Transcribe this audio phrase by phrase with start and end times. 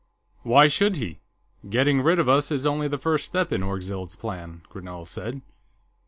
[0.41, 1.19] "Why should he?
[1.69, 5.43] Getting rid of us is only the first step in Orgzild's plan," Grinell said.